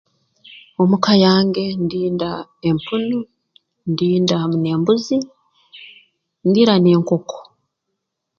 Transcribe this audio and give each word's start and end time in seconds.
Omu 0.81 0.97
ka 1.03 1.13
yange 1.25 1.65
ndinda 1.83 2.31
empunu 2.69 3.19
ndinda 3.91 4.33
hamu 4.41 4.57
n'embuzi 4.59 5.17
ndinda 6.47 6.75
n'enkoko 6.79 7.37